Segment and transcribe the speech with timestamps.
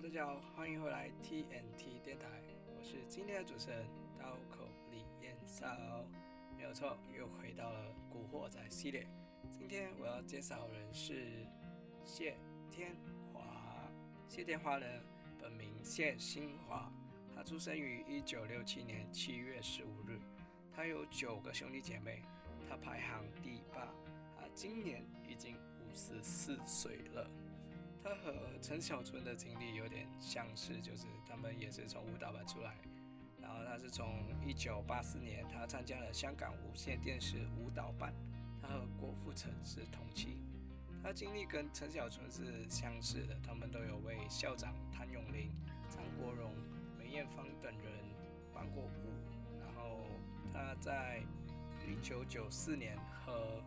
[0.00, 2.24] 大家好，欢迎回来 TNT 电台，
[2.74, 3.84] 我是今天的主持人
[4.18, 5.66] 刀口李彦少，
[6.56, 9.06] 没有错，又回到了古惑仔系列。
[9.50, 11.46] 今天我要介绍人是
[12.02, 12.34] 谢
[12.70, 12.96] 天
[13.34, 13.42] 华。
[14.26, 14.86] 谢天华呢，
[15.38, 16.90] 本名谢新华，
[17.36, 20.18] 他出生于一九六七年七月十五日，
[20.74, 22.22] 他有九个兄弟姐妹，
[22.66, 23.86] 他排行第八，
[24.38, 27.30] 他今年已经五十四岁了。
[28.02, 32.76] 他和陈小春的经历有点相似，就是他们也是从舞蹈班出来。
[33.40, 38.12] 然后他是从1984年，他参加了香港无线电视舞蹈班，
[38.60, 40.38] 他和郭富城是同期。
[41.02, 45.50] 他经历跟陈小春是相似的，他们都有为校长谭咏麟、
[45.88, 46.52] 张国荣、
[46.98, 47.92] 梅艳芳等人
[48.52, 49.12] 伴过舞。
[49.60, 50.06] 然后
[50.52, 51.20] 他在
[51.86, 53.62] 1994年和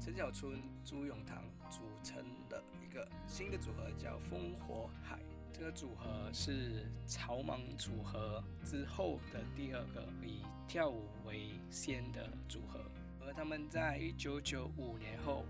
[0.00, 2.16] 陈小春、朱永棠组成
[2.48, 5.18] 的一个新的组合，叫“烽火海”。
[5.52, 12.80] 这个组合是草莽组合之后的第二个以跳舞为先的组合。
[13.26, 15.44] 而他们在一九九五年后，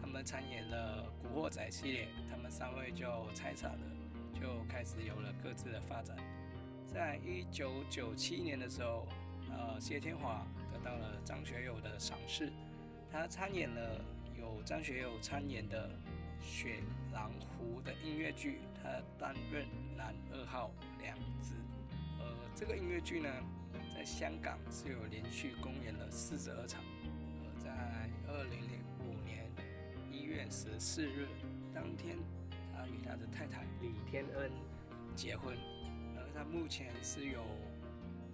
[0.00, 3.86] 他们参演了《古惑仔》系列，他们三位就拆散了，
[4.34, 6.16] 就开始有了各自的发展。
[6.84, 9.06] 在一九九七年的时候，
[9.50, 12.52] 呃，谢天华得到了张学友的赏识。
[13.12, 14.02] 他参演了
[14.38, 15.90] 有张学友参演的
[16.42, 16.82] 《雪
[17.12, 18.88] 狼湖》的音乐剧，他
[19.18, 21.52] 担任男二号梁子。
[22.18, 22.24] 呃，
[22.56, 23.28] 这个音乐剧呢，
[23.94, 26.82] 在香港是有连续公演了四十二场。
[27.04, 27.70] 呃，在
[28.28, 29.46] 二零零五年
[30.10, 31.28] 一月十四日
[31.74, 32.16] 当天，
[32.72, 34.50] 他与他的太太李天恩
[35.14, 35.54] 结婚。
[36.16, 37.44] 然后他目前是有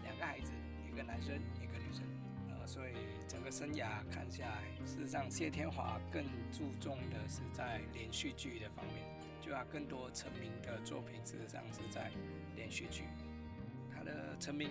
[0.05, 0.53] 两个孩子，
[0.89, 2.01] 一个男生，一个女生。
[2.69, 2.92] 所以
[3.27, 8.97] 整个生涯看下来，事实上谢天华更注重的是在连续剧的方面，
[9.41, 12.11] 就他更多成名的作品实际上是在
[12.55, 13.05] 连续剧。
[13.91, 14.69] 他的成名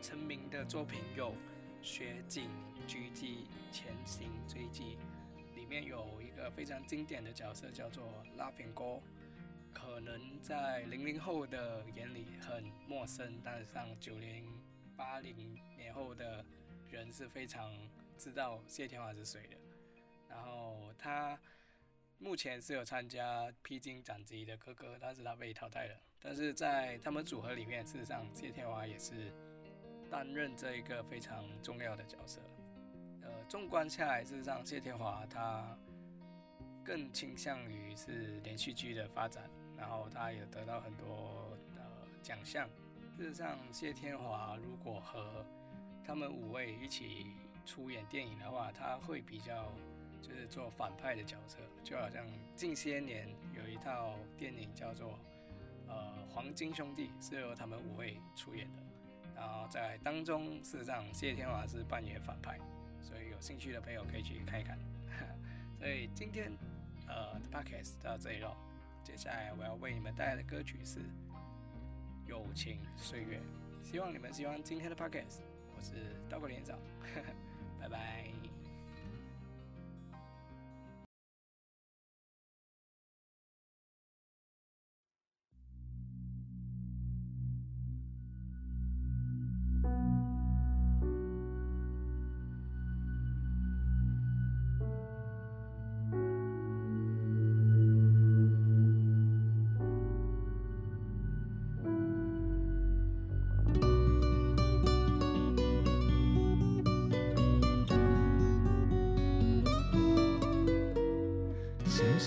[0.00, 1.30] 成名的作品有
[1.82, 2.48] 《雪警
[2.86, 3.38] 狙击》
[3.76, 4.96] 《潜行追击》，
[5.56, 9.00] 里面有一个非常经典的角色叫做拉平哥，
[9.74, 14.44] 可能在零零后的眼里很陌生，但是像九零、
[14.96, 15.36] 八零
[15.76, 16.44] 年后的。
[16.90, 17.70] 人是非常
[18.18, 19.56] 知道谢天华是谁的，
[20.28, 21.38] 然后他
[22.18, 25.94] 目前是有参加《披荆斩棘》的哥哥，但是他被淘汰了。
[26.20, 29.32] 但是在他们组合里面，事实上谢天华也是
[30.10, 32.40] 担任这一个非常重要的角色。
[33.22, 35.78] 呃，纵观下来，事实上谢天华他
[36.84, 41.82] 更倾向于是连续剧的发展，然后他也得到很多呃
[42.20, 42.68] 奖项。
[43.16, 45.44] 事实上，谢天华如果和
[46.10, 47.28] 他们五位一起
[47.64, 49.66] 出演电影的话，他会比较
[50.20, 52.26] 就是做反派的角色，就好像
[52.56, 55.12] 近些年有一套电影叫做
[55.86, 58.82] 《呃黄金兄弟》，是由他们五位出演的。
[59.36, 62.58] 然后在当中，事实上谢天华是扮演反派，
[63.00, 64.76] 所以有兴趣的朋友可以去看一看。
[65.78, 66.50] 所以今天
[67.06, 68.52] 呃，pockets 到这里了，
[69.04, 70.98] 接下来我要为你们带来的歌曲是
[72.26, 73.40] 《友情岁月》，
[73.88, 75.42] 希望你们喜欢今天的 pockets。
[75.82, 76.78] 是刀哥连长，
[77.80, 78.39] 拜拜。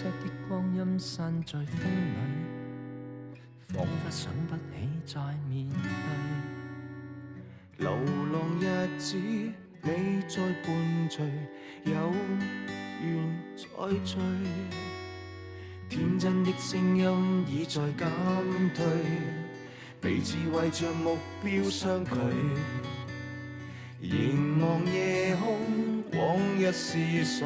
[0.04, 5.66] 一的光阴散在风里，仿佛想不起再面
[7.78, 7.86] 对。
[7.86, 7.92] 流
[8.34, 11.26] 浪日子，你再伴随，
[11.86, 12.12] 有
[13.02, 14.18] 缘再聚。
[15.90, 18.06] 天真的声音已在减
[18.74, 18.84] 退，
[20.02, 22.12] 彼此为着目标相距。
[24.02, 27.46] 凝望夜空，往日是谁？